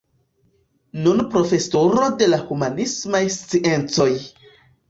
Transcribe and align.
Nun 1.07 1.19
profesoro 1.35 2.07
de 2.21 2.31
la 2.33 2.41
humanismaj 2.49 3.23
sciencoj. 3.39 4.13